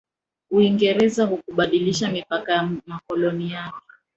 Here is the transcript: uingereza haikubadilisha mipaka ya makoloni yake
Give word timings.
uingereza 0.51 1.27
haikubadilisha 1.27 2.09
mipaka 2.11 2.51
ya 2.53 2.69
makoloni 2.85 3.51
yake 3.51 3.93